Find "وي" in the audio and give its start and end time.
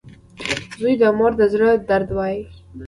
2.35-2.43